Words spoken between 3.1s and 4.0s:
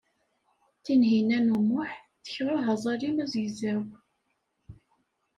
azegzaw.